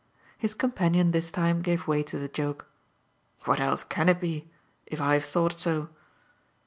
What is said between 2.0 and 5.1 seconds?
to the joke. "What else can it be if